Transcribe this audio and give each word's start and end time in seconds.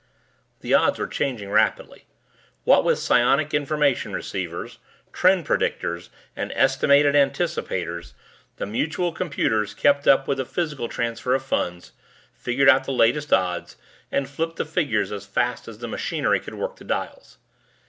The 0.61 0.73
odds 0.73 0.97
were 0.97 1.05
changing 1.05 1.51
rapidly. 1.51 2.07
What 2.63 2.83
with 2.83 2.97
psionic 2.97 3.53
information 3.53 4.13
receivers, 4.13 4.79
trend 5.13 5.45
predictors 5.45 6.09
and 6.35 6.51
estimated 6.55 7.13
anticipators, 7.13 8.13
the 8.55 8.65
mutuel 8.65 9.11
computers 9.13 9.75
kept 9.75 10.07
up 10.07 10.27
with 10.27 10.39
the 10.39 10.45
physical 10.45 10.89
transfer 10.89 11.35
of 11.35 11.45
funds, 11.45 11.91
figured 12.33 12.67
out 12.67 12.85
the 12.85 12.91
latest 12.91 13.31
odds, 13.31 13.77
and 14.11 14.27
flipped 14.27 14.55
the 14.55 14.65
figures 14.65 15.11
as 15.11 15.27
fast 15.27 15.67
as 15.67 15.77
the 15.77 15.87
machinery 15.87 16.39
could 16.39 16.55
work 16.55 16.77
the 16.77 16.83
dials. 16.83 17.37